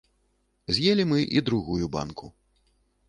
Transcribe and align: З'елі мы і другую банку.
З'елі 0.77 1.05
мы 1.11 1.19
і 1.37 1.43
другую 1.49 1.85
банку. 1.97 2.33